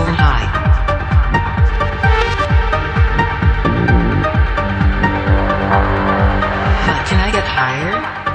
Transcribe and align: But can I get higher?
But 0.00 0.16
can 7.06 7.20
I 7.20 7.30
get 7.30 7.44
higher? 7.44 8.29